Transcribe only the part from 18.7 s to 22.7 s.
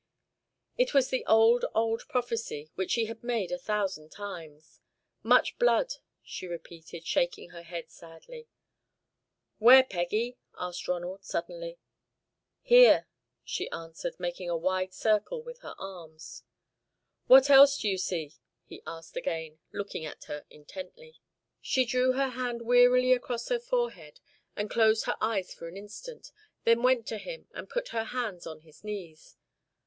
asked again, looking at her intently. She drew her hand